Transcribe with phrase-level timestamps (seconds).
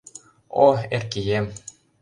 [0.63, 0.65] О
[0.99, 1.47] Эркием!